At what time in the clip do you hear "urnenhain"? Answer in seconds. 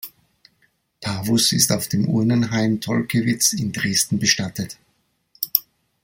2.09-2.81